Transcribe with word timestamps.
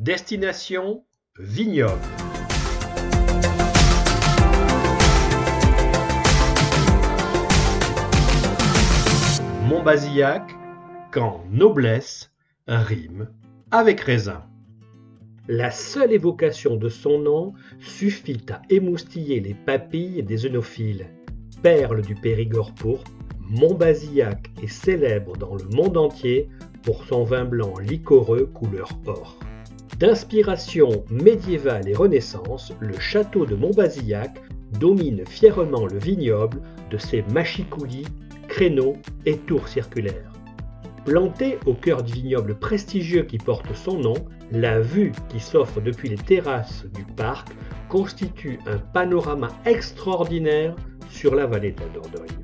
Destination 0.00 1.04
Vignoble. 1.38 2.00
Montbazillac, 9.68 10.56
quand 11.12 11.44
noblesse 11.50 12.32
rime 12.66 13.28
avec 13.70 14.00
raisin. 14.00 14.42
La 15.48 15.70
seule 15.70 16.12
évocation 16.12 16.76
de 16.76 16.88
son 16.88 17.18
nom 17.18 17.52
suffit 17.78 18.46
à 18.50 18.62
émoustiller 18.70 19.40
les 19.40 19.52
papilles 19.52 20.22
des 20.22 20.46
œnophiles. 20.46 21.08
Perle 21.62 22.00
du 22.00 22.14
Périgord 22.14 22.74
pourpre, 22.74 23.10
Montbazillac 23.50 24.48
est 24.62 24.66
célèbre 24.66 25.36
dans 25.36 25.56
le 25.56 25.64
monde 25.64 25.98
entier 25.98 26.48
pour 26.84 27.04
son 27.04 27.24
vin 27.24 27.44
blanc 27.44 27.74
liquoreux 27.78 28.46
couleur 28.46 28.88
or. 29.04 29.38
D'inspiration 30.00 31.04
médiévale 31.10 31.86
et 31.86 31.94
renaissance, 31.94 32.72
le 32.80 32.98
château 32.98 33.44
de 33.44 33.54
Montbazillac 33.54 34.40
domine 34.78 35.26
fièrement 35.26 35.84
le 35.86 35.98
vignoble 35.98 36.62
de 36.90 36.96
ses 36.96 37.20
machicoulis, 37.34 38.06
créneaux 38.48 38.96
et 39.26 39.36
tours 39.36 39.68
circulaires. 39.68 40.32
Planté 41.04 41.58
au 41.66 41.74
cœur 41.74 42.02
du 42.02 42.14
vignoble 42.14 42.58
prestigieux 42.58 43.24
qui 43.24 43.36
porte 43.36 43.74
son 43.74 43.98
nom, 43.98 44.14
la 44.50 44.80
vue 44.80 45.12
qui 45.28 45.38
s'offre 45.38 45.82
depuis 45.82 46.08
les 46.08 46.16
terrasses 46.16 46.86
du 46.94 47.04
parc 47.04 47.48
constitue 47.90 48.58
un 48.66 48.78
panorama 48.78 49.48
extraordinaire 49.66 50.74
sur 51.10 51.34
la 51.34 51.44
vallée 51.44 51.72
de 51.72 51.80
la 51.80 51.88
Dordogne. 51.88 52.40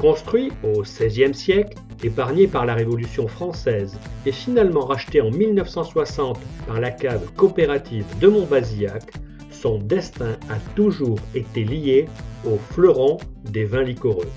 Construit 0.00 0.52
au 0.62 0.82
XVIe 0.82 1.34
siècle, 1.34 1.76
épargné 2.04 2.46
par 2.46 2.64
la 2.66 2.74
Révolution 2.74 3.26
française 3.26 3.98
et 4.26 4.30
finalement 4.30 4.84
racheté 4.84 5.20
en 5.20 5.30
1960 5.30 6.38
par 6.68 6.80
la 6.80 6.92
cave 6.92 7.32
coopérative 7.34 8.06
de 8.20 8.28
Montbazillac, 8.28 9.12
son 9.50 9.78
destin 9.78 10.36
a 10.50 10.58
toujours 10.76 11.18
été 11.34 11.64
lié 11.64 12.06
au 12.46 12.58
fleuron 12.70 13.16
des 13.50 13.64
vins 13.64 13.82
liquoreux. 13.82 14.28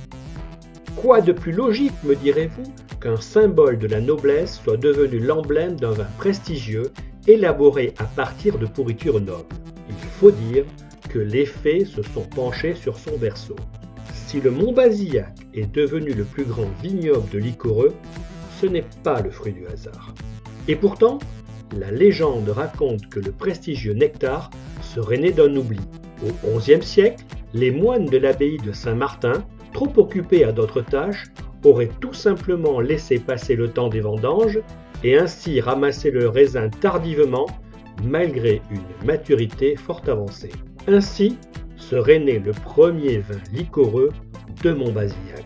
Quoi 0.95 1.21
de 1.21 1.31
plus 1.31 1.51
logique, 1.51 1.93
me 2.03 2.15
direz-vous, 2.15 2.73
qu'un 2.99 3.21
symbole 3.21 3.77
de 3.77 3.87
la 3.87 4.01
noblesse 4.01 4.59
soit 4.63 4.77
devenu 4.77 5.19
l'emblème 5.19 5.75
d'un 5.75 5.91
vin 5.91 6.07
prestigieux 6.17 6.91
élaboré 7.27 7.93
à 7.99 8.05
partir 8.05 8.57
de 8.57 8.65
pourritures 8.65 9.21
nobles? 9.21 9.55
Il 9.87 10.07
faut 10.19 10.31
dire 10.31 10.65
que 11.09 11.19
les 11.19 11.45
fées 11.45 11.85
se 11.85 12.01
sont 12.01 12.25
penchés 12.35 12.73
sur 12.73 12.97
son 12.97 13.15
berceau. 13.17 13.55
Si 14.31 14.39
le 14.39 14.49
Montbazillac 14.49 15.35
est 15.53 15.69
devenu 15.75 16.13
le 16.13 16.23
plus 16.23 16.45
grand 16.45 16.69
vignoble 16.81 17.29
de 17.31 17.37
Liquoreux, 17.37 17.93
ce 18.61 18.65
n'est 18.65 18.85
pas 19.03 19.19
le 19.19 19.29
fruit 19.29 19.51
du 19.51 19.67
hasard. 19.67 20.13
Et 20.69 20.77
pourtant, 20.77 21.19
la 21.77 21.91
légende 21.91 22.47
raconte 22.47 23.09
que 23.09 23.19
le 23.19 23.33
prestigieux 23.33 23.91
nectar 23.91 24.49
serait 24.81 25.17
né 25.17 25.33
d'un 25.33 25.53
oubli. 25.57 25.81
Au 26.23 26.59
XIe 26.59 26.81
siècle, 26.81 27.25
les 27.53 27.71
moines 27.71 28.05
de 28.05 28.17
l'abbaye 28.17 28.55
de 28.55 28.71
Saint-Martin, 28.71 29.43
trop 29.73 29.91
occupés 29.97 30.45
à 30.45 30.53
d'autres 30.53 30.81
tâches, 30.81 31.25
auraient 31.65 31.91
tout 31.99 32.13
simplement 32.13 32.79
laissé 32.79 33.19
passer 33.19 33.57
le 33.57 33.67
temps 33.67 33.89
des 33.89 33.99
vendanges 33.99 34.61
et 35.03 35.17
ainsi 35.17 35.59
ramassé 35.59 36.09
le 36.09 36.29
raisin 36.29 36.69
tardivement 36.69 37.47
malgré 38.01 38.61
une 38.71 39.05
maturité 39.05 39.75
fort 39.75 40.03
avancée. 40.07 40.53
Ainsi, 40.87 41.37
serait 41.81 42.19
né 42.19 42.39
le 42.39 42.51
premier 42.51 43.17
vin 43.17 43.39
liquoreux 43.51 44.11
de 44.63 44.71
Montbazillac. 44.71 45.45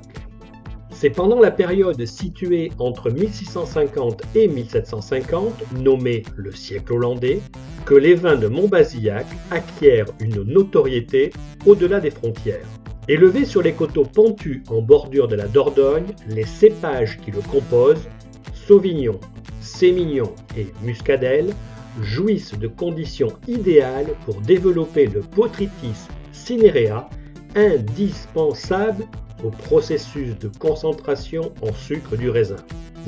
C'est 0.92 1.10
pendant 1.10 1.40
la 1.40 1.52
période 1.52 2.06
située 2.06 2.72
entre 2.80 3.10
1650 3.10 4.24
et 4.36 4.48
1750, 4.48 5.74
nommée 5.80 6.24
le 6.36 6.52
siècle 6.52 6.94
hollandais, 6.94 7.42
que 7.86 7.96
les 7.96 8.16
vins 8.16 8.38
de 8.38 8.48
Montbazillac 8.48 9.26
acquièrent 9.52 10.08
une 10.20 10.44
notoriété 10.44 11.32
au-delà 11.66 12.00
des 12.00 12.12
frontières. 12.12 12.68
Élevés 13.08 13.46
sur 13.46 13.62
les 13.62 13.74
coteaux 13.74 14.06
pentus 14.06 14.64
en 14.70 14.82
bordure 14.82 15.28
de 15.28 15.36
la 15.36 15.48
Dordogne, 15.48 16.16
les 16.28 16.46
cépages 16.46 17.20
qui 17.24 17.32
le 17.32 17.42
composent, 17.42 18.08
Sauvignon, 18.54 19.20
Sémignon 19.62 20.34
et 20.58 20.68
Muscadelle, 20.82 21.54
jouissent 22.02 22.58
de 22.58 22.68
conditions 22.68 23.34
idéales 23.48 24.16
pour 24.26 24.42
développer 24.42 25.08
le 25.08 25.22
botrytis 25.36 26.08
cinerea 26.36 27.10
indispensable 27.56 29.06
au 29.44 29.50
processus 29.50 30.38
de 30.40 30.50
concentration 30.60 31.54
en 31.62 31.74
sucre 31.74 32.16
du 32.16 32.30
raisin. 32.30 32.58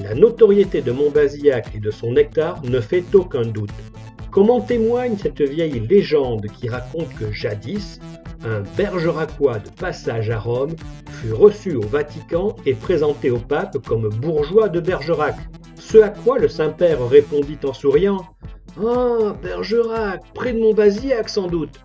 La 0.01 0.13
notoriété 0.13 0.81
de 0.81 0.91
Montbazillac 0.91 1.75
et 1.75 1.79
de 1.79 1.91
son 1.91 2.13
nectar 2.13 2.61
ne 2.63 2.79
fait 2.79 3.03
aucun 3.13 3.43
doute. 3.43 3.71
Comme 4.31 4.49
en 4.49 4.61
témoigne 4.61 5.17
cette 5.17 5.41
vieille 5.41 5.79
légende 5.79 6.45
qui 6.47 6.69
raconte 6.69 7.13
que 7.15 7.31
jadis, 7.31 7.99
un 8.45 8.61
bergeracois 8.77 9.59
de 9.59 9.69
passage 9.69 10.29
à 10.29 10.37
Rome 10.39 10.75
fut 11.09 11.33
reçu 11.33 11.75
au 11.75 11.81
Vatican 11.81 12.55
et 12.65 12.73
présenté 12.73 13.31
au 13.31 13.39
pape 13.39 13.77
comme 13.85 14.09
bourgeois 14.09 14.69
de 14.69 14.79
Bergerac. 14.79 15.35
Ce 15.75 15.97
à 15.97 16.09
quoi 16.09 16.37
le 16.37 16.47
Saint-Père 16.47 17.07
répondit 17.07 17.57
en 17.63 17.73
souriant 17.73 18.23
Ah, 18.79 19.35
Bergerac, 19.41 20.21
près 20.33 20.53
de 20.53 20.59
Montbazillac 20.59 21.29
sans 21.29 21.47
doute. 21.47 21.79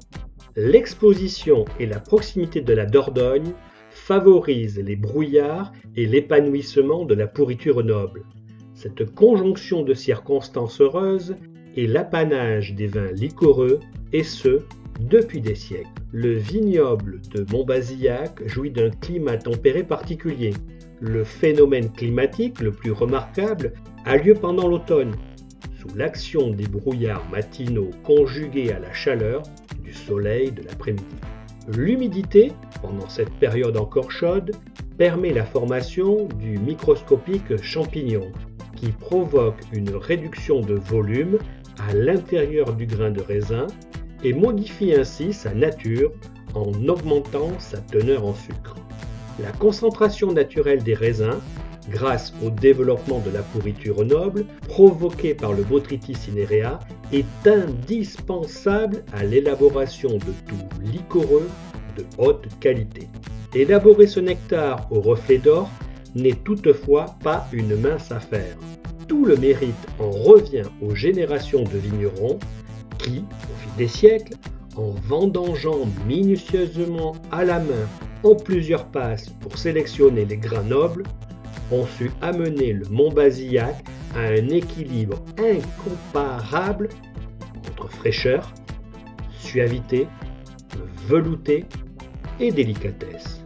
L'exposition 0.54 1.64
et 1.80 1.86
la 1.86 1.98
proximité 1.98 2.60
de 2.60 2.74
la 2.74 2.84
Dordogne 2.84 3.52
favorisent 3.90 4.78
les 4.78 4.96
brouillards 4.96 5.72
et 5.96 6.04
l'épanouissement 6.04 7.06
de 7.06 7.14
la 7.14 7.26
pourriture 7.26 7.82
noble. 7.82 8.24
Cette 8.74 9.14
conjonction 9.14 9.82
de 9.82 9.94
circonstances 9.94 10.80
heureuses 10.80 11.36
est 11.76 11.86
l'apanage 11.86 12.74
des 12.74 12.86
vins 12.86 13.12
liquoreux, 13.12 13.80
et 14.12 14.24
ce, 14.24 14.60
depuis 15.00 15.40
des 15.40 15.54
siècles. 15.54 15.88
Le 16.12 16.34
vignoble 16.34 17.22
de 17.34 17.46
Montbazillac 17.50 18.46
jouit 18.46 18.70
d'un 18.70 18.90
climat 18.90 19.38
tempéré 19.38 19.82
particulier. 19.82 20.52
Le 21.00 21.24
phénomène 21.24 21.90
climatique 21.90 22.60
le 22.60 22.72
plus 22.72 22.92
remarquable 22.92 23.72
a 24.04 24.18
lieu 24.18 24.34
pendant 24.34 24.68
l'automne, 24.68 25.14
sous 25.80 25.96
l'action 25.96 26.50
des 26.50 26.66
brouillards 26.66 27.26
matinaux 27.30 27.90
conjugués 28.02 28.70
à 28.72 28.78
la 28.78 28.92
chaleur 28.92 29.42
soleil 29.92 30.52
de 30.52 30.62
l'après-midi. 30.62 31.04
L'humidité, 31.68 32.52
pendant 32.80 33.08
cette 33.08 33.32
période 33.34 33.76
encore 33.76 34.10
chaude, 34.10 34.52
permet 34.98 35.32
la 35.32 35.44
formation 35.44 36.26
du 36.40 36.58
microscopique 36.58 37.62
champignon, 37.62 38.32
qui 38.76 38.88
provoque 38.88 39.60
une 39.72 39.94
réduction 39.94 40.60
de 40.60 40.74
volume 40.74 41.38
à 41.88 41.94
l'intérieur 41.94 42.74
du 42.74 42.86
grain 42.86 43.10
de 43.10 43.20
raisin 43.20 43.66
et 44.24 44.32
modifie 44.32 44.94
ainsi 44.94 45.32
sa 45.32 45.54
nature 45.54 46.12
en 46.54 46.72
augmentant 46.88 47.52
sa 47.58 47.78
teneur 47.78 48.26
en 48.26 48.34
sucre. 48.34 48.74
La 49.40 49.52
concentration 49.52 50.32
naturelle 50.32 50.82
des 50.82 50.94
raisins 50.94 51.40
grâce 51.90 52.32
au 52.44 52.50
développement 52.50 53.20
de 53.20 53.30
la 53.30 53.42
pourriture 53.42 54.04
noble 54.04 54.46
provoquée 54.68 55.34
par 55.34 55.52
le 55.52 55.62
Botrytis 55.62 56.14
cinerea, 56.14 56.80
est 57.12 57.46
indispensable 57.46 59.04
à 59.12 59.24
l'élaboration 59.24 60.10
de 60.14 60.32
tout 60.46 60.82
liquoreux 60.82 61.48
de 61.96 62.04
haute 62.18 62.46
qualité. 62.60 63.08
Élaborer 63.54 64.06
ce 64.06 64.20
nectar 64.20 64.86
au 64.90 65.00
reflet 65.00 65.38
d'or 65.38 65.68
n'est 66.14 66.32
toutefois 66.32 67.06
pas 67.22 67.46
une 67.52 67.76
mince 67.76 68.10
affaire. 68.12 68.56
Tout 69.08 69.24
le 69.24 69.36
mérite 69.36 69.74
en 69.98 70.10
revient 70.10 70.64
aux 70.80 70.94
générations 70.94 71.64
de 71.64 71.78
vignerons 71.78 72.38
qui, 72.98 73.18
au 73.18 73.60
fil 73.60 73.72
des 73.76 73.88
siècles, 73.88 74.34
en 74.76 74.90
vendangeant 75.06 75.86
minutieusement 76.06 77.12
à 77.30 77.44
la 77.44 77.58
main 77.58 77.86
en 78.22 78.34
plusieurs 78.34 78.86
passes 78.86 79.28
pour 79.40 79.58
sélectionner 79.58 80.24
les 80.24 80.36
grains 80.36 80.62
nobles, 80.62 81.02
ont 81.72 81.86
su 81.86 82.10
amener 82.20 82.72
le 82.72 82.86
Montbazillac 82.90 83.84
à 84.14 84.20
un 84.20 84.48
équilibre 84.48 85.22
incomparable 85.38 86.88
entre 87.68 87.88
fraîcheur, 87.90 88.52
suavité, 89.38 90.06
velouté 91.08 91.64
et 92.40 92.52
délicatesse. 92.52 93.44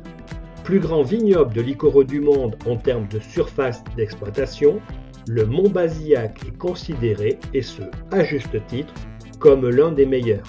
Plus 0.65 0.81
grand 0.81 1.03
vignoble 1.03 1.55
de 1.55 1.61
liquoreux 1.61 2.05
du 2.05 2.21
monde 2.21 2.57
en 2.67 2.77
termes 2.77 3.07
de 3.09 3.21
surface 3.21 3.85
d'exploitation, 3.97 4.81
le 5.29 5.47
Montbazillac 5.47 6.41
est 6.47 6.59
considéré, 6.59 7.39
et 7.55 7.63
ce 7.63 7.83
à 8.11 8.25
juste 8.25 8.65
titre, 8.67 8.93
comme 9.39 9.69
l'un 9.69 9.93
des 9.93 10.07
meilleurs. 10.07 10.47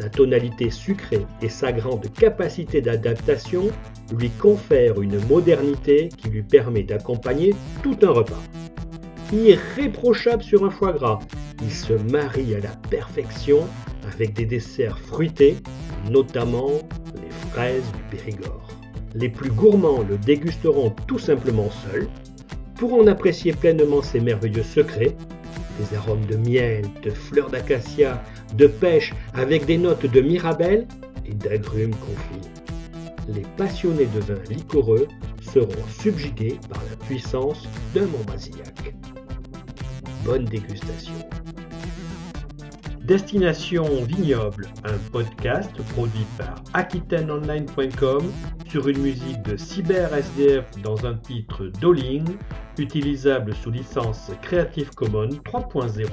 Sa 0.00 0.08
tonalité 0.08 0.70
sucrée 0.70 1.26
et 1.42 1.50
sa 1.50 1.72
grande 1.72 2.10
capacité 2.14 2.80
d'adaptation 2.80 3.68
lui 4.16 4.30
confère 4.30 5.02
une 5.02 5.22
modernité 5.26 6.08
qui 6.08 6.30
lui 6.30 6.42
permet 6.42 6.84
d'accompagner 6.84 7.54
tout 7.82 7.98
un 8.00 8.08
repas. 8.08 8.40
Irréprochable 9.30 10.42
sur 10.42 10.64
un 10.64 10.70
foie 10.70 10.94
gras, 10.94 11.18
il 11.62 11.70
se 11.70 11.92
marie 12.10 12.54
à 12.54 12.60
la 12.60 12.74
perfection 12.88 13.58
avec 14.10 14.32
des 14.32 14.46
desserts 14.46 14.98
fruités, 14.98 15.58
notamment 16.10 16.70
les 17.16 17.50
fraises 17.50 17.84
du 17.92 18.16
Périgord. 18.16 18.68
Les 19.14 19.28
plus 19.28 19.50
gourmands 19.50 20.02
le 20.08 20.16
dégusteront 20.16 20.94
tout 21.06 21.18
simplement 21.18 21.68
seul. 21.90 22.08
Pour 22.76 22.94
en 22.94 23.06
apprécier 23.06 23.52
pleinement 23.52 24.00
ses 24.00 24.20
merveilleux 24.20 24.62
secrets, 24.62 25.14
des 25.80 25.96
arômes 25.96 26.24
de 26.26 26.36
miel, 26.36 26.84
de 27.02 27.10
fleurs 27.10 27.50
d'acacia, 27.50 28.22
de 28.54 28.66
pêche, 28.66 29.12
avec 29.34 29.66
des 29.66 29.78
notes 29.78 30.06
de 30.06 30.20
mirabelle 30.20 30.86
et 31.24 31.34
d'agrumes 31.34 31.94
confits. 31.94 32.50
Les 33.28 33.44
passionnés 33.56 34.06
de 34.06 34.20
vin 34.20 34.42
liquoreux 34.48 35.08
seront 35.40 35.86
subjugués 35.88 36.58
par 36.68 36.82
la 36.90 36.96
puissance 37.06 37.68
de 37.94 38.00
Montbazillac. 38.00 38.94
Bonne 40.24 40.44
dégustation. 40.44 41.14
Destination 43.10 44.04
Vignoble, 44.04 44.68
un 44.84 44.96
podcast 45.10 45.72
produit 45.94 46.24
par 46.38 46.62
aquitaineonline.com 46.74 48.32
sur 48.68 48.86
une 48.86 48.98
musique 48.98 49.42
de 49.42 49.56
Cyber 49.56 50.14
SDF 50.14 50.80
dans 50.84 51.04
un 51.04 51.14
titre 51.14 51.72
d'Olin, 51.80 52.22
utilisable 52.78 53.52
sous 53.56 53.72
licence 53.72 54.30
Creative 54.42 54.90
Commons 54.94 55.40
3.0. 55.44 56.06